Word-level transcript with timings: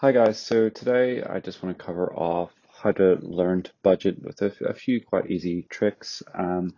Hi 0.00 0.12
guys, 0.12 0.38
so 0.38 0.68
today 0.68 1.24
I 1.24 1.40
just 1.40 1.60
want 1.60 1.76
to 1.76 1.84
cover 1.84 2.14
off 2.14 2.52
how 2.84 2.92
to 2.92 3.18
learn 3.20 3.64
to 3.64 3.72
budget 3.82 4.22
with 4.22 4.40
a, 4.42 4.52
a 4.66 4.72
few 4.72 5.04
quite 5.04 5.28
easy 5.28 5.66
tricks. 5.68 6.22
Um, 6.32 6.74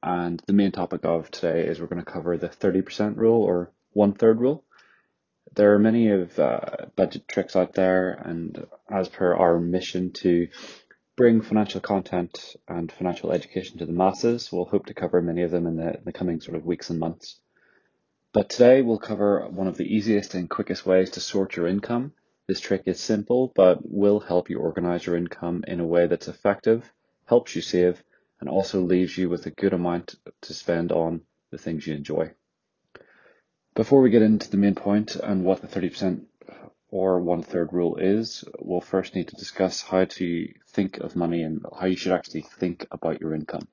and 0.00 0.40
the 0.46 0.52
main 0.52 0.70
topic 0.70 1.04
of 1.04 1.28
today 1.32 1.66
is 1.66 1.80
we're 1.80 1.88
going 1.88 2.04
to 2.04 2.08
cover 2.08 2.36
the 2.36 2.48
30% 2.48 3.16
rule 3.16 3.42
or 3.42 3.72
one 3.94 4.12
third 4.12 4.40
rule. 4.40 4.62
There 5.56 5.74
are 5.74 5.78
many 5.80 6.10
of 6.10 6.38
uh, 6.38 6.86
budget 6.94 7.26
tricks 7.26 7.56
out 7.56 7.74
there, 7.74 8.12
and 8.12 8.64
as 8.88 9.08
per 9.08 9.34
our 9.34 9.58
mission 9.58 10.12
to 10.22 10.46
bring 11.16 11.42
financial 11.42 11.80
content 11.80 12.54
and 12.68 12.92
financial 12.92 13.32
education 13.32 13.78
to 13.78 13.86
the 13.86 13.92
masses, 13.92 14.52
we'll 14.52 14.66
hope 14.66 14.86
to 14.86 14.94
cover 14.94 15.20
many 15.20 15.42
of 15.42 15.50
them 15.50 15.66
in 15.66 15.78
the, 15.78 15.94
in 15.94 16.04
the 16.04 16.12
coming 16.12 16.40
sort 16.40 16.56
of 16.56 16.64
weeks 16.64 16.90
and 16.90 17.00
months. 17.00 17.40
But 18.32 18.50
today 18.50 18.82
we'll 18.82 19.00
cover 19.00 19.48
one 19.48 19.66
of 19.66 19.78
the 19.78 19.92
easiest 19.92 20.34
and 20.34 20.48
quickest 20.48 20.86
ways 20.86 21.10
to 21.10 21.20
sort 21.20 21.56
your 21.56 21.66
income 21.66 22.12
this 22.52 22.60
trick 22.60 22.82
is 22.84 23.00
simple, 23.00 23.50
but 23.54 23.78
will 23.82 24.20
help 24.20 24.50
you 24.50 24.58
organize 24.58 25.06
your 25.06 25.16
income 25.16 25.64
in 25.66 25.80
a 25.80 25.86
way 25.86 26.06
that's 26.06 26.28
effective, 26.28 26.92
helps 27.24 27.56
you 27.56 27.62
save, 27.62 28.04
and 28.40 28.50
also 28.50 28.82
leaves 28.82 29.16
you 29.16 29.30
with 29.30 29.46
a 29.46 29.50
good 29.50 29.72
amount 29.72 30.16
to 30.42 30.52
spend 30.52 30.92
on 30.92 31.22
the 31.50 31.56
things 31.56 31.86
you 31.86 31.94
enjoy. 31.94 32.30
Before 33.74 34.02
we 34.02 34.10
get 34.10 34.20
into 34.20 34.50
the 34.50 34.58
main 34.58 34.74
point 34.74 35.16
and 35.16 35.46
what 35.46 35.62
the 35.62 35.66
30% 35.66 36.26
or 36.90 37.20
one 37.20 37.42
third 37.42 37.72
rule 37.72 37.96
is, 37.96 38.44
we'll 38.58 38.82
first 38.82 39.14
need 39.14 39.28
to 39.28 39.36
discuss 39.36 39.80
how 39.80 40.04
to 40.04 40.46
think 40.72 40.98
of 40.98 41.16
money 41.16 41.42
and 41.44 41.64
how 41.80 41.86
you 41.86 41.96
should 41.96 42.12
actually 42.12 42.42
think 42.42 42.86
about 42.90 43.22
your 43.22 43.34
income. 43.34 43.66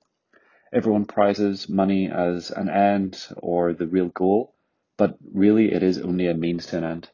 Everyone 0.71 1.03
prizes 1.03 1.67
money 1.67 2.09
as 2.09 2.49
an 2.49 2.70
end 2.70 3.27
or 3.35 3.73
the 3.73 3.87
real 3.87 4.07
goal, 4.07 4.55
but 4.95 5.17
really 5.34 5.73
it 5.73 5.84
is 5.84 5.98
only 5.99 6.27
a 6.27 6.34
means 6.34 6.67
to 6.67 6.77
an 6.77 6.85
end 6.85 7.09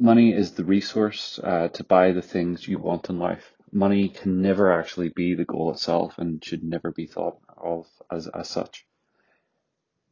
money 0.00 0.32
is 0.32 0.52
the 0.52 0.64
resource 0.64 1.40
uh, 1.42 1.68
to 1.68 1.84
buy 1.84 2.12
the 2.12 2.22
things 2.22 2.68
you 2.68 2.78
want 2.78 3.10
in 3.10 3.18
life. 3.18 3.52
Money 3.72 4.08
can 4.08 4.40
never 4.40 4.72
actually 4.72 5.08
be 5.08 5.34
the 5.34 5.44
goal 5.44 5.70
itself 5.70 6.18
and 6.18 6.44
should 6.44 6.62
never 6.62 6.90
be 6.90 7.06
thought 7.06 7.38
of 7.56 7.86
as, 8.10 8.28
as 8.28 8.48
such. 8.48 8.86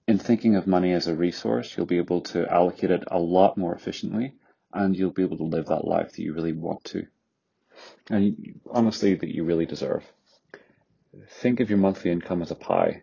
In 0.07 0.19
thinking 0.19 0.57
of 0.57 0.67
money 0.67 0.93
as 0.93 1.07
a 1.07 1.15
resource, 1.15 1.77
you'll 1.77 1.87
be 1.87 1.99
able 1.99 2.21
to 2.23 2.51
allocate 2.53 2.91
it 2.91 3.05
a 3.07 3.19
lot 3.19 3.57
more 3.57 3.75
efficiently 3.75 4.35
and 4.73 4.97
you'll 4.97 5.11
be 5.11 5.23
able 5.23 5.39
to 5.39 5.45
live 5.45 5.67
that 5.67 5.87
life 5.87 6.13
that 6.13 6.23
you 6.23 6.35
really 6.35 6.53
want 6.53 6.85
to. 6.85 7.07
And 8.11 8.61
honestly, 8.71 9.15
that 9.15 9.35
you 9.35 9.45
really 9.45 9.67
deserve. 9.67 10.05
Think 11.29 11.61
of 11.61 11.71
your 11.71 11.79
monthly 11.79 12.11
income 12.11 12.43
as 12.43 12.51
a 12.51 12.57
pie, 12.57 13.03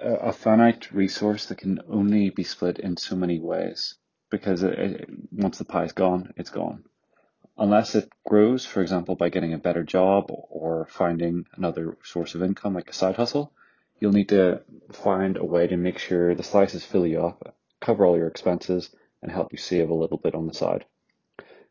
a 0.00 0.32
finite 0.32 0.92
resource 0.92 1.46
that 1.46 1.58
can 1.58 1.80
only 1.88 2.30
be 2.30 2.44
split 2.44 2.78
in 2.78 2.96
so 2.96 3.16
many 3.16 3.38
ways 3.38 3.94
because 4.30 4.62
it, 4.62 4.78
it, 4.78 5.10
once 5.32 5.58
the 5.58 5.64
pie 5.64 5.84
is 5.84 5.92
gone, 5.92 6.32
it's 6.36 6.50
gone. 6.50 6.84
Unless 7.56 7.94
it 7.94 8.12
grows, 8.24 8.64
for 8.64 8.82
example, 8.82 9.16
by 9.16 9.30
getting 9.30 9.52
a 9.52 9.58
better 9.58 9.82
job 9.82 10.26
or 10.30 10.86
finding 10.90 11.46
another 11.54 11.96
source 12.04 12.34
of 12.34 12.42
income 12.42 12.74
like 12.74 12.90
a 12.90 12.92
side 12.92 13.16
hustle, 13.16 13.52
you'll 13.98 14.12
need 14.12 14.28
to 14.28 14.62
find 14.92 15.36
a 15.36 15.44
way 15.44 15.66
to 15.66 15.76
make 15.76 15.98
sure 15.98 16.34
the 16.34 16.42
slices 16.42 16.84
fill 16.84 17.06
you 17.06 17.20
up, 17.20 17.56
cover 17.80 18.06
all 18.06 18.16
your 18.16 18.28
expenses, 18.28 18.94
and 19.22 19.32
help 19.32 19.52
you 19.52 19.58
save 19.58 19.90
a 19.90 19.94
little 19.94 20.18
bit 20.18 20.34
on 20.34 20.46
the 20.46 20.54
side. 20.54 20.84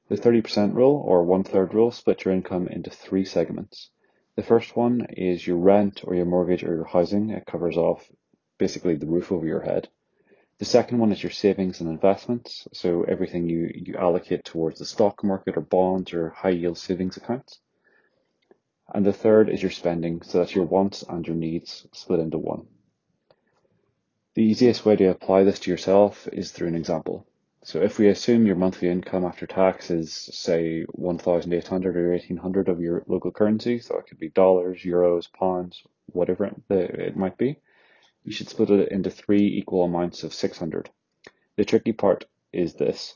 The 0.09 0.15
30% 0.15 0.73
rule 0.73 1.01
or 1.05 1.23
one 1.23 1.43
third 1.43 1.73
rule 1.73 1.91
split 1.91 2.25
your 2.25 2.33
income 2.33 2.67
into 2.67 2.89
three 2.89 3.25
segments. 3.25 3.89
The 4.35 4.43
first 4.43 4.75
one 4.75 5.07
is 5.11 5.47
your 5.47 5.57
rent 5.57 6.01
or 6.03 6.15
your 6.15 6.25
mortgage 6.25 6.63
or 6.63 6.75
your 6.75 6.85
housing. 6.85 7.29
It 7.29 7.45
covers 7.45 7.77
off 7.77 8.09
basically 8.57 8.95
the 8.95 9.07
roof 9.07 9.31
over 9.31 9.45
your 9.45 9.61
head. 9.61 9.89
The 10.59 10.65
second 10.65 10.97
one 10.97 11.11
is 11.11 11.21
your 11.21 11.31
savings 11.31 11.81
and 11.81 11.89
investments. 11.89 12.67
So 12.73 13.03
everything 13.03 13.47
you, 13.47 13.71
you 13.73 13.95
allocate 13.95 14.43
towards 14.43 14.79
the 14.79 14.85
stock 14.85 15.23
market 15.23 15.55
or 15.55 15.61
bonds 15.61 16.13
or 16.13 16.29
high 16.29 16.49
yield 16.49 16.79
savings 16.79 17.17
accounts. 17.17 17.59
And 18.93 19.05
the 19.05 19.13
third 19.13 19.49
is 19.49 19.61
your 19.61 19.71
spending. 19.71 20.21
So 20.23 20.39
that's 20.39 20.55
your 20.55 20.65
wants 20.65 21.03
and 21.03 21.25
your 21.27 21.35
needs 21.35 21.85
split 21.91 22.19
into 22.19 22.39
one. 22.39 22.65
The 24.33 24.43
easiest 24.43 24.85
way 24.85 24.95
to 24.95 25.09
apply 25.09 25.43
this 25.43 25.59
to 25.59 25.71
yourself 25.71 26.27
is 26.31 26.51
through 26.51 26.69
an 26.69 26.75
example. 26.75 27.27
So 27.63 27.81
if 27.81 27.99
we 27.99 28.07
assume 28.07 28.47
your 28.47 28.55
monthly 28.55 28.87
income 28.87 29.25
after 29.25 29.45
tax 29.45 29.91
is 29.91 30.13
say 30.13 30.83
1,800 30.83 31.97
or 31.97 32.11
1,800 32.11 32.69
of 32.69 32.79
your 32.79 33.03
local 33.07 33.31
currency, 33.31 33.79
so 33.79 33.97
it 33.97 34.07
could 34.07 34.19
be 34.19 34.29
dollars, 34.29 34.83
euros, 34.83 35.31
pounds, 35.31 35.83
whatever 36.13 36.51
it 36.69 37.17
might 37.17 37.37
be, 37.37 37.59
you 38.27 38.33
should 38.33 38.49
split 38.49 38.69
it 38.69 38.91
into 38.91 39.09
three 39.09 39.47
equal 39.57 39.85
amounts 39.85 40.23
of 40.23 40.33
600. 40.33 40.89
The 41.55 41.63
tricky 41.63 41.93
part 41.93 42.25
is 42.51 42.73
this, 42.73 43.15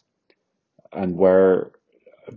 and 0.93 1.17
where 1.17 1.71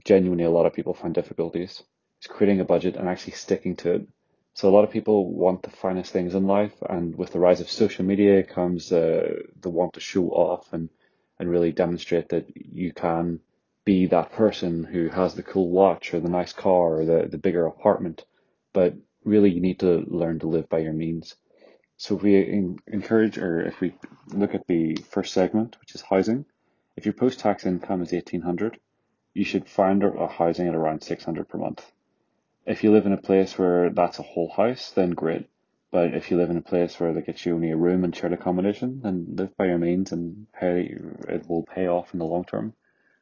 genuinely 0.04 0.42
a 0.42 0.50
lot 0.50 0.66
of 0.66 0.74
people 0.74 0.92
find 0.92 1.14
difficulties, 1.14 1.84
is 2.20 2.26
creating 2.26 2.58
a 2.58 2.64
budget 2.64 2.96
and 2.96 3.08
actually 3.08 3.34
sticking 3.34 3.76
to 3.76 3.92
it. 3.92 4.08
So 4.54 4.68
a 4.68 4.74
lot 4.74 4.82
of 4.82 4.90
people 4.90 5.32
want 5.32 5.62
the 5.62 5.70
finest 5.70 6.12
things 6.12 6.34
in 6.34 6.48
life, 6.48 6.74
and 6.90 7.14
with 7.14 7.30
the 7.30 7.38
rise 7.38 7.60
of 7.60 7.70
social 7.70 8.04
media 8.04 8.42
comes 8.42 8.90
uh, 8.90 9.42
the 9.60 9.70
want 9.70 9.92
to 9.92 10.00
show 10.00 10.30
off 10.30 10.72
and, 10.72 10.90
and 11.38 11.48
really 11.48 11.70
demonstrate 11.70 12.30
that 12.30 12.46
you 12.56 12.92
can 12.92 13.38
be 13.84 14.06
that 14.08 14.32
person 14.32 14.82
who 14.82 15.10
has 15.10 15.36
the 15.36 15.44
cool 15.44 15.70
watch 15.70 16.12
or 16.12 16.18
the 16.18 16.28
nice 16.28 16.52
car 16.52 16.98
or 16.98 17.04
the, 17.04 17.28
the 17.30 17.38
bigger 17.38 17.66
apartment. 17.66 18.24
But 18.72 18.94
really, 19.22 19.50
you 19.52 19.60
need 19.60 19.78
to 19.78 20.02
learn 20.08 20.40
to 20.40 20.48
live 20.48 20.68
by 20.68 20.78
your 20.78 20.92
means. 20.92 21.36
So 21.96 22.16
if 22.16 22.22
we 22.22 22.36
encourage, 22.86 23.38
or 23.38 23.60
if 23.60 23.80
we 23.80 23.94
look 24.28 24.54
at 24.54 24.66
the 24.66 24.96
first 24.96 25.32
segment, 25.32 25.78
which 25.80 25.94
is 25.94 26.02
housing, 26.02 26.44
if 26.96 27.04
your 27.06 27.14
post-tax 27.14 27.66
income 27.66 28.02
is 28.02 28.12
1800, 28.12 28.78
you 29.32 29.44
should 29.44 29.68
find 29.68 30.02
a 30.02 30.28
housing 30.28 30.68
at 30.68 30.74
around 30.74 31.02
600 31.02 31.48
per 31.48 31.58
month. 31.58 31.90
If 32.66 32.82
you 32.82 32.92
live 32.92 33.06
in 33.06 33.12
a 33.12 33.20
place 33.20 33.58
where 33.58 33.90
that's 33.90 34.18
a 34.18 34.22
whole 34.22 34.50
house, 34.50 34.90
then 34.90 35.10
great. 35.10 35.48
But 35.90 36.14
if 36.14 36.30
you 36.30 36.36
live 36.36 36.50
in 36.50 36.56
a 36.56 36.62
place 36.62 36.98
where 36.98 37.12
they 37.12 37.22
get 37.22 37.44
you 37.46 37.54
only 37.54 37.70
a 37.70 37.76
room 37.76 38.04
and 38.04 38.14
shared 38.14 38.32
accommodation, 38.32 39.00
then 39.02 39.26
live 39.30 39.56
by 39.56 39.66
your 39.66 39.78
means 39.78 40.12
and 40.12 40.46
pay, 40.52 40.96
it 41.28 41.48
will 41.48 41.62
pay 41.62 41.86
off 41.86 42.12
in 42.12 42.18
the 42.18 42.24
long 42.24 42.44
term. 42.44 42.74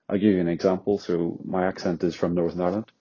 I'll 0.08 0.18
give 0.18 0.34
you 0.34 0.40
an 0.40 0.48
example. 0.48 0.98
So 0.98 1.38
my 1.44 1.66
accent 1.66 2.02
is 2.04 2.14
from 2.14 2.34
Northern 2.34 2.60
Ireland 2.60 2.92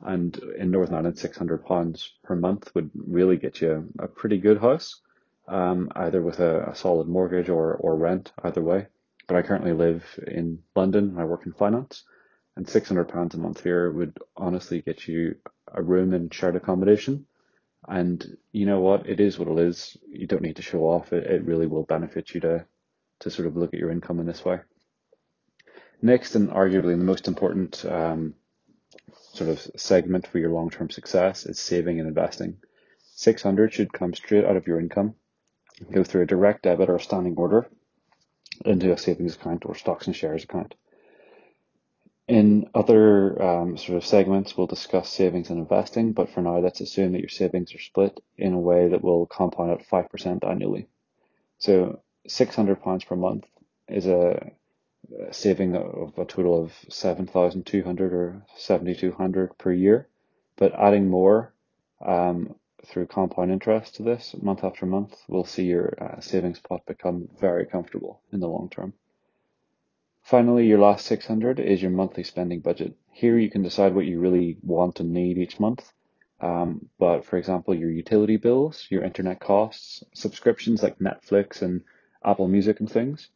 and 0.00 0.36
in 0.58 0.70
Northern 0.70 0.94
Ireland, 0.94 1.18
600 1.18 1.64
pounds 1.64 2.12
per 2.22 2.36
month 2.36 2.74
would 2.74 2.90
really 2.94 3.36
get 3.36 3.60
you 3.60 3.92
a 3.98 4.06
pretty 4.06 4.38
good 4.38 4.58
house 4.58 5.00
um, 5.48 5.90
either 5.94 6.20
with 6.22 6.40
a, 6.40 6.70
a, 6.70 6.74
solid 6.74 7.06
mortgage 7.08 7.48
or, 7.48 7.74
or 7.74 7.96
rent, 7.96 8.32
either 8.42 8.62
way. 8.62 8.86
But 9.26 9.36
I 9.36 9.42
currently 9.42 9.72
live 9.72 10.04
in 10.26 10.62
London. 10.74 11.16
I 11.18 11.24
work 11.24 11.46
in 11.46 11.52
finance, 11.52 12.04
and 12.56 12.66
£600 12.66 13.34
a 13.34 13.36
month 13.36 13.62
here 13.62 13.90
would 13.90 14.18
honestly 14.36 14.82
get 14.82 15.06
you 15.06 15.36
a 15.72 15.82
room 15.82 16.14
and 16.14 16.32
shared 16.32 16.56
accommodation. 16.56 17.26
And 17.88 18.36
you 18.52 18.66
know 18.66 18.80
what? 18.80 19.08
It 19.08 19.20
is 19.20 19.38
what 19.38 19.48
it 19.48 19.58
is. 19.58 19.96
You 20.08 20.26
don't 20.26 20.42
need 20.42 20.56
to 20.56 20.62
show 20.62 20.80
off. 20.80 21.12
It, 21.12 21.24
it 21.24 21.44
really 21.44 21.66
will 21.66 21.84
benefit 21.84 22.34
you 22.34 22.40
to, 22.40 22.66
to 23.20 23.30
sort 23.30 23.46
of 23.46 23.56
look 23.56 23.72
at 23.72 23.80
your 23.80 23.90
income 23.90 24.18
in 24.18 24.26
this 24.26 24.44
way. 24.44 24.60
Next, 26.02 26.34
and 26.34 26.50
arguably 26.50 26.98
the 26.98 27.04
most 27.04 27.28
important 27.28 27.84
um, 27.84 28.34
sort 29.32 29.50
of 29.50 29.60
segment 29.76 30.26
for 30.26 30.38
your 30.38 30.50
long 30.50 30.70
term 30.70 30.90
success 30.90 31.46
is 31.46 31.60
saving 31.60 32.00
and 32.00 32.08
investing. 32.08 32.58
600 33.14 33.72
should 33.72 33.92
come 33.92 34.12
straight 34.12 34.44
out 34.44 34.56
of 34.56 34.66
your 34.66 34.80
income 34.80 35.14
go 35.90 36.04
through 36.04 36.22
a 36.22 36.26
direct 36.26 36.62
debit 36.62 36.88
or 36.88 36.96
a 36.96 37.00
standing 37.00 37.36
order 37.36 37.66
into 38.64 38.92
a 38.92 38.98
savings 38.98 39.36
account 39.36 39.64
or 39.66 39.74
stocks 39.74 40.06
and 40.06 40.16
shares 40.16 40.44
account. 40.44 40.74
In 42.28 42.68
other 42.74 43.40
um, 43.40 43.76
sort 43.76 43.98
of 43.98 44.04
segments, 44.04 44.56
we'll 44.56 44.66
discuss 44.66 45.08
savings 45.08 45.50
and 45.50 45.60
investing, 45.60 46.12
but 46.12 46.28
for 46.28 46.42
now, 46.42 46.58
let's 46.58 46.80
assume 46.80 47.12
that 47.12 47.20
your 47.20 47.28
savings 47.28 47.72
are 47.74 47.78
split 47.78 48.20
in 48.36 48.52
a 48.52 48.58
way 48.58 48.88
that 48.88 49.04
will 49.04 49.26
compound 49.26 49.70
at 49.70 49.86
5% 49.86 50.48
annually. 50.48 50.88
So 51.58 52.00
£600 52.28 53.06
per 53.06 53.16
month 53.16 53.44
is 53.88 54.06
a 54.06 54.50
saving 55.30 55.76
of 55.76 56.18
a 56.18 56.24
total 56.24 56.64
of 56.64 56.72
7,200 56.88 58.12
or 58.12 58.42
7,200 58.56 59.56
per 59.56 59.72
year, 59.72 60.08
but 60.56 60.74
adding 60.74 61.08
more 61.08 61.52
um, 62.04 62.56
through 62.86 63.06
compound 63.06 63.50
interest 63.50 63.96
to 63.96 64.02
this 64.02 64.34
month 64.40 64.64
after 64.64 64.86
month 64.86 65.14
will 65.28 65.44
see 65.44 65.64
your 65.64 65.94
uh, 66.00 66.20
savings 66.20 66.60
pot 66.60 66.86
become 66.86 67.28
very 67.40 67.66
comfortable 67.66 68.20
in 68.32 68.40
the 68.40 68.48
long 68.48 68.68
term. 68.70 68.92
Finally, 70.22 70.66
your 70.66 70.78
last 70.78 71.06
600 71.06 71.60
is 71.60 71.80
your 71.80 71.90
monthly 71.90 72.24
spending 72.24 72.60
budget. 72.60 72.94
Here 73.12 73.38
you 73.38 73.50
can 73.50 73.62
decide 73.62 73.94
what 73.94 74.06
you 74.06 74.18
really 74.18 74.56
want 74.62 74.98
and 75.00 75.12
need 75.12 75.38
each 75.38 75.60
month. 75.60 75.92
Um, 76.40 76.88
but 76.98 77.24
for 77.24 77.38
example, 77.38 77.74
your 77.74 77.90
utility 77.90 78.36
bills, 78.36 78.86
your 78.90 79.04
internet 79.04 79.40
costs, 79.40 80.02
subscriptions 80.14 80.82
like 80.82 80.98
Netflix 80.98 81.62
and 81.62 81.82
Apple 82.24 82.48
Music 82.48 82.80
and 82.80 82.90
things, 82.90 83.30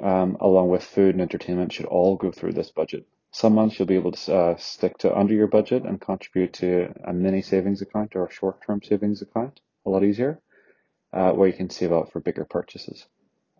um, 0.00 0.36
along 0.40 0.68
with 0.68 0.82
food 0.82 1.14
and 1.14 1.22
entertainment 1.22 1.72
should 1.72 1.86
all 1.86 2.16
go 2.16 2.32
through 2.32 2.52
this 2.52 2.70
budget. 2.70 3.06
Some 3.30 3.54
months 3.54 3.78
you'll 3.78 3.86
be 3.86 3.94
able 3.94 4.12
to 4.12 4.34
uh, 4.34 4.56
stick 4.56 4.98
to 4.98 5.16
under 5.16 5.34
your 5.34 5.46
budget 5.46 5.84
and 5.84 6.00
contribute 6.00 6.54
to 6.54 6.92
a 7.04 7.12
mini 7.12 7.42
savings 7.42 7.82
account 7.82 8.16
or 8.16 8.26
a 8.26 8.32
short 8.32 8.62
term 8.66 8.82
savings 8.82 9.22
account 9.22 9.60
a 9.84 9.90
lot 9.90 10.04
easier, 10.04 10.40
uh, 11.12 11.32
where 11.32 11.48
you 11.48 11.54
can 11.54 11.70
save 11.70 11.92
up 11.92 12.12
for 12.12 12.20
bigger 12.20 12.44
purchases. 12.44 13.06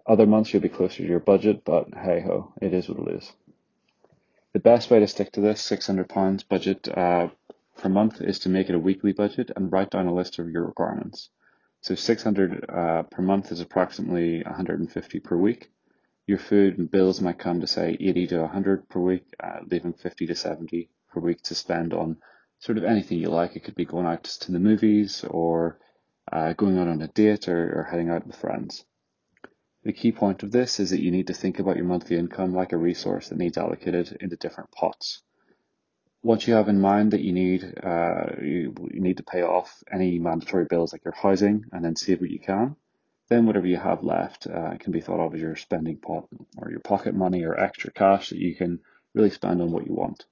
Other 0.07 0.27
months 0.27 0.53
you'll 0.53 0.63
be 0.63 0.69
closer 0.69 1.03
to 1.03 1.09
your 1.09 1.21
budget, 1.21 1.65
but 1.65 1.89
hey 1.95 2.21
ho, 2.21 2.53
it 2.63 2.73
is 2.73 2.89
what 2.89 3.09
it 3.09 3.17
is. 3.17 3.33
The 4.55 4.61
best 4.61 4.91
way 4.91 5.01
to 5.01 5.07
stick 5.07 5.33
to 5.33 5.41
this 5.41 5.63
£600 5.69 6.49
budget 6.49 6.89
uh, 6.89 7.29
per 7.77 7.89
month 7.89 8.21
is 8.23 8.39
to 8.41 8.49
make 8.49 8.69
it 8.69 8.75
a 8.75 8.79
weekly 8.79 9.13
budget 9.13 9.51
and 9.55 9.71
write 9.71 9.91
down 9.91 10.07
a 10.07 10.15
list 10.15 10.39
of 10.39 10.49
your 10.51 10.65
requirements. 10.65 11.29
So 11.83 11.95
600 11.95 12.65
uh, 12.69 13.03
per 13.05 13.23
month 13.23 13.53
is 13.53 13.61
approximately 13.61 14.43
150 14.43 15.21
per 15.21 15.37
week. 15.37 15.71
Your 16.29 16.39
food 16.39 16.77
and 16.77 16.91
bills 16.91 17.23
might 17.23 17.39
come 17.39 17.63
to 17.63 17.67
say 17.67 17.97
80 17.99 18.27
to 18.27 18.41
100 18.41 18.91
per 18.91 19.01
week, 19.01 19.25
uh, 19.43 19.61
leaving 19.71 19.95
50 19.95 20.27
to 20.27 20.35
70 20.35 20.91
per 21.11 21.21
week 21.21 21.41
to 21.45 21.55
spend 21.55 21.95
on 21.95 22.19
sort 22.59 22.77
of 22.77 22.85
anything 22.85 23.19
you 23.19 23.31
like. 23.31 23.57
It 23.57 23.65
could 23.65 23.75
be 23.75 23.87
going 23.87 24.05
out 24.05 24.25
to 24.25 24.53
the 24.53 24.59
movies 24.59 25.25
or 25.25 25.79
uh, 26.31 26.53
going 26.53 26.79
out 26.79 26.87
on 26.87 27.01
a 27.01 27.09
date 27.09 27.49
or, 27.49 27.79
or 27.79 27.85
heading 27.85 28.11
out 28.11 28.27
with 28.27 28.37
friends. 28.37 28.85
The 29.85 29.95
key 29.95 30.13
point 30.13 30.43
of 30.43 30.53
this 30.53 30.79
is 30.79 30.91
that 30.91 31.01
you 31.01 31.11
need 31.11 31.29
to 31.29 31.33
think 31.33 31.61
about 31.61 31.77
your 31.77 31.87
monthly 31.87 32.19
income 32.19 32.53
like 32.53 32.73
a 32.73 32.77
resource 32.77 33.31
that 33.31 33.39
needs 33.39 33.57
allocated 33.57 34.15
into 34.21 34.37
different 34.37 34.71
pots. 34.71 35.23
Once 36.23 36.47
you 36.47 36.53
have 36.53 36.69
in 36.69 36.79
mind 36.79 37.13
that 37.13 37.23
you 37.23 37.33
need 37.33 37.65
uh, 37.83 38.33
you, 38.43 38.75
you 38.93 39.01
need 39.01 39.17
to 39.17 39.23
pay 39.23 39.41
off 39.41 39.83
any 39.91 40.19
mandatory 40.19 40.67
bills 40.67 40.93
like 40.93 41.07
your 41.07 41.15
housing 41.15 41.65
and 41.73 41.83
then 41.83 41.97
save 41.97 42.21
what 42.21 42.29
you 42.29 42.39
can, 42.39 42.77
then 43.29 43.47
whatever 43.47 43.67
you 43.67 43.77
have 43.77 44.03
left 44.03 44.47
uh, 44.47 44.77
can 44.79 44.93
be 44.93 45.01
thought 45.01 45.21
of 45.21 45.35
as 45.35 45.41
your 45.41 45.57
spending 45.57 45.97
pot 45.97 46.29
or 46.57 46.71
your 46.71 46.81
pocket 46.81 47.15
money 47.15 47.45
or 47.45 47.59
extra 47.59 47.91
cash 47.91 48.31
that 48.31 48.39
you 48.39 48.55
can 48.55 48.81
really 49.15 49.31
spend 49.31 49.61
on 49.61 49.71
what 49.71 49.87
you 49.87 49.95
want. 49.95 50.25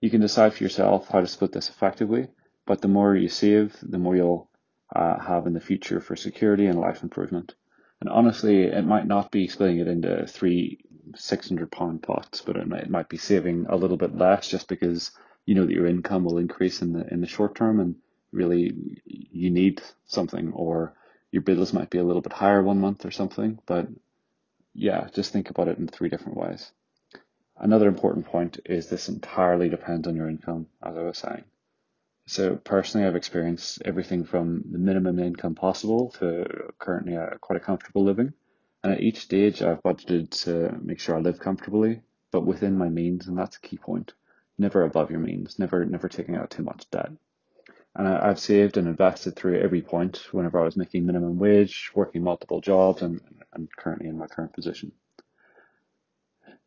You 0.00 0.10
can 0.10 0.20
decide 0.20 0.52
for 0.54 0.62
yourself 0.62 1.08
how 1.08 1.20
to 1.20 1.26
split 1.26 1.52
this 1.52 1.68
effectively, 1.68 2.28
but 2.66 2.82
the 2.82 2.88
more 2.88 3.16
you 3.16 3.28
save, 3.28 3.76
the 3.82 3.98
more 3.98 4.16
you'll 4.16 4.50
uh, 4.94 5.18
have 5.18 5.46
in 5.46 5.54
the 5.54 5.60
future 5.60 6.00
for 6.00 6.16
security 6.16 6.66
and 6.66 6.78
life 6.78 7.02
improvement. 7.02 7.54
And 8.00 8.10
honestly, 8.10 8.64
it 8.64 8.84
might 8.84 9.06
not 9.06 9.30
be 9.30 9.48
splitting 9.48 9.78
it 9.78 9.88
into 9.88 10.26
three 10.26 10.84
six 11.16 11.48
hundred 11.48 11.70
pound 11.70 12.02
pots, 12.02 12.42
but 12.42 12.56
it 12.56 12.66
might, 12.66 12.82
it 12.82 12.90
might 12.90 13.08
be 13.08 13.16
saving 13.16 13.66
a 13.68 13.76
little 13.76 13.96
bit 13.96 14.16
less 14.16 14.48
just 14.48 14.68
because 14.68 15.10
you 15.46 15.54
know 15.54 15.64
that 15.64 15.72
your 15.72 15.86
income 15.86 16.24
will 16.24 16.38
increase 16.38 16.82
in 16.82 16.92
the 16.92 17.06
in 17.12 17.20
the 17.20 17.26
short 17.26 17.54
term, 17.54 17.80
and 17.80 17.96
really 18.32 19.00
you 19.04 19.50
need 19.50 19.82
something, 20.06 20.52
or 20.52 20.94
your 21.34 21.42
bills 21.42 21.72
might 21.72 21.90
be 21.90 21.98
a 21.98 22.04
little 22.04 22.22
bit 22.22 22.32
higher 22.32 22.62
one 22.62 22.78
month 22.78 23.04
or 23.04 23.10
something. 23.10 23.58
But 23.66 23.88
yeah, 24.72 25.08
just 25.12 25.32
think 25.32 25.50
about 25.50 25.66
it 25.66 25.78
in 25.78 25.88
three 25.88 26.08
different 26.08 26.38
ways. 26.38 26.70
Another 27.56 27.88
important 27.88 28.26
point 28.26 28.60
is 28.64 28.88
this 28.88 29.08
entirely 29.08 29.68
depends 29.68 30.06
on 30.06 30.14
your 30.14 30.28
income, 30.28 30.68
as 30.80 30.96
I 30.96 31.02
was 31.02 31.18
saying. 31.18 31.42
So 32.28 32.54
personally, 32.54 33.04
I've 33.04 33.16
experienced 33.16 33.82
everything 33.84 34.22
from 34.24 34.62
the 34.70 34.78
minimum 34.78 35.18
income 35.18 35.56
possible 35.56 36.10
to 36.20 36.72
currently 36.78 37.16
a, 37.16 37.36
quite 37.40 37.56
a 37.56 37.64
comfortable 37.64 38.04
living. 38.04 38.32
And 38.84 38.92
at 38.92 39.00
each 39.00 39.18
stage, 39.18 39.60
I've 39.60 39.82
budgeted 39.82 40.30
to 40.44 40.78
make 40.80 41.00
sure 41.00 41.16
I 41.16 41.20
live 41.20 41.40
comfortably, 41.40 42.02
but 42.30 42.46
within 42.46 42.78
my 42.78 42.88
means, 42.88 43.26
and 43.26 43.36
that's 43.36 43.56
a 43.56 43.60
key 43.60 43.76
point. 43.76 44.12
Never 44.56 44.84
above 44.84 45.10
your 45.10 45.18
means, 45.18 45.58
never 45.58 45.84
never 45.84 46.08
taking 46.08 46.36
out 46.36 46.50
too 46.50 46.62
much 46.62 46.88
debt. 46.92 47.10
And 47.96 48.08
I, 48.08 48.30
I've 48.30 48.40
saved 48.40 48.76
and 48.76 48.88
invested 48.88 49.36
through 49.36 49.60
every 49.60 49.82
point 49.82 50.32
whenever 50.32 50.60
I 50.60 50.64
was 50.64 50.76
making 50.76 51.06
minimum 51.06 51.38
wage, 51.38 51.90
working 51.94 52.22
multiple 52.22 52.60
jobs, 52.60 53.02
and, 53.02 53.20
and 53.52 53.68
currently 53.76 54.08
in 54.08 54.18
my 54.18 54.26
current 54.26 54.52
position. 54.52 54.92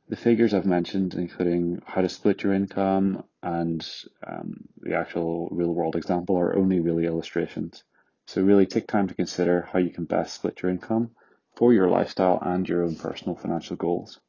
The 0.09 0.15
figures 0.15 0.53
I've 0.53 0.65
mentioned, 0.65 1.15
including 1.15 1.81
how 1.85 2.01
to 2.01 2.07
split 2.07 2.43
your 2.43 2.53
income 2.53 3.25
and 3.43 3.85
um, 4.25 4.69
the 4.79 4.95
actual 4.95 5.49
real 5.51 5.73
world 5.73 5.97
example, 5.97 6.37
are 6.37 6.55
only 6.55 6.79
really 6.79 7.05
illustrations. 7.05 7.83
So, 8.25 8.41
really 8.41 8.65
take 8.65 8.87
time 8.87 9.07
to 9.09 9.13
consider 9.13 9.67
how 9.71 9.79
you 9.79 9.89
can 9.89 10.05
best 10.05 10.35
split 10.35 10.61
your 10.61 10.71
income 10.71 11.11
for 11.55 11.73
your 11.73 11.89
lifestyle 11.89 12.39
and 12.41 12.67
your 12.67 12.83
own 12.83 12.95
personal 12.95 13.35
financial 13.35 13.75
goals. 13.75 14.21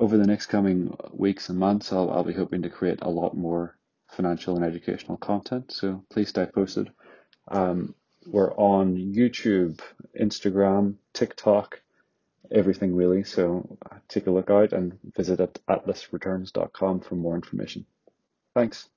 Over 0.00 0.16
the 0.16 0.26
next 0.26 0.46
coming 0.46 0.96
weeks 1.12 1.48
and 1.48 1.58
months, 1.58 1.92
I'll, 1.92 2.10
I'll 2.10 2.24
be 2.24 2.32
hoping 2.32 2.62
to 2.62 2.70
create 2.70 2.98
a 3.02 3.10
lot 3.10 3.36
more 3.36 3.75
financial 4.08 4.56
and 4.56 4.64
educational 4.64 5.16
content. 5.16 5.72
So, 5.72 6.04
please 6.10 6.28
stay 6.28 6.46
posted. 6.46 6.90
Um, 7.48 7.94
we're 8.26 8.54
on 8.54 8.96
YouTube, 8.96 9.80
Instagram, 10.18 10.96
TikTok 11.12 11.80
everything 12.50 12.94
really. 12.94 13.24
So 13.24 13.78
take 14.08 14.26
a 14.26 14.30
look 14.30 14.50
out 14.50 14.72
and 14.72 14.98
visit 15.16 15.40
at 15.40 15.54
atlasreturns.com 15.66 17.00
for 17.00 17.14
more 17.14 17.34
information. 17.34 17.86
Thanks. 18.54 18.88